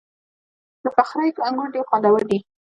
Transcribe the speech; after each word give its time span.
د 0.83 0.85
فخری 0.95 1.29
انګور 1.47 1.67
ډیر 1.73 1.85
خوندور 1.89 2.21
دي. 2.29 2.39